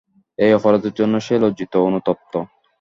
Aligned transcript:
এই 0.39 0.51
অপরাধের 0.53 0.93
জন্যে 0.95 1.19
সে 1.19 1.35
লজ্জিত, 1.37 1.73
অনুতপ্ত। 1.87 2.33